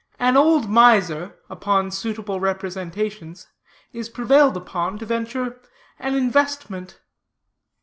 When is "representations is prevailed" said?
2.39-4.57